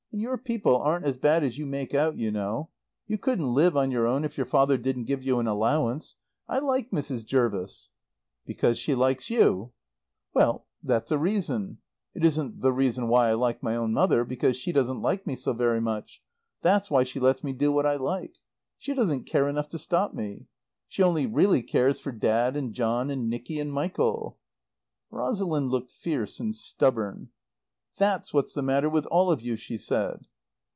[0.13, 2.69] And your people aren't as bad as you make out, you know.
[3.07, 6.17] You couldn't live on your own if your father didn't give you an allowance.
[6.49, 7.25] I like Mrs.
[7.25, 7.89] Jervis."
[8.45, 9.71] "Because she likes you."
[10.33, 11.77] "Well, that's a reason.
[12.13, 15.37] It isn't the reason why I like my own mother, because she doesn't like me
[15.37, 16.21] so very much.
[16.61, 18.33] That's why she lets me do what I like.
[18.77, 20.47] She doesn't care enough to stop me.
[20.89, 24.37] She only really cares for Dad and John and Nicky and Michael."
[25.09, 27.29] Rosalind looked fierce and stubborn.
[27.97, 30.25] "That's what's the matter with all of you," she said.